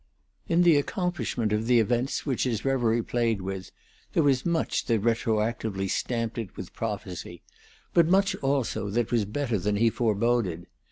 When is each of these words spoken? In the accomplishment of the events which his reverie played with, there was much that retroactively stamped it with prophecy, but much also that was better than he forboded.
In 0.49 0.63
the 0.63 0.77
accomplishment 0.77 1.53
of 1.53 1.67
the 1.67 1.79
events 1.79 2.25
which 2.25 2.45
his 2.45 2.65
reverie 2.65 3.03
played 3.03 3.39
with, 3.39 3.71
there 4.13 4.23
was 4.23 4.47
much 4.47 4.85
that 4.85 5.03
retroactively 5.03 5.87
stamped 5.87 6.39
it 6.39 6.57
with 6.57 6.73
prophecy, 6.73 7.43
but 7.93 8.07
much 8.07 8.33
also 8.37 8.89
that 8.89 9.11
was 9.11 9.25
better 9.25 9.59
than 9.59 9.75
he 9.75 9.91
forboded. 9.91 10.65